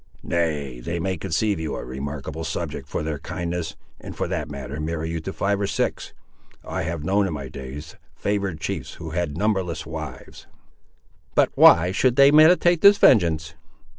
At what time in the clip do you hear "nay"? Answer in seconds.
0.23-0.79